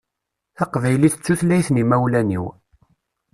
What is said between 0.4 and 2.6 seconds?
Taqbaylit d tutlayt n imawlan-iw.